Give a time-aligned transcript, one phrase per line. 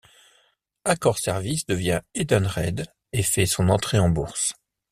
[0.83, 4.53] Accor Services devient Edenred et fait son entrée en bourse.